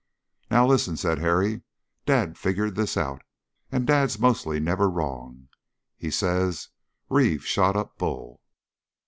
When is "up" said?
7.75-7.99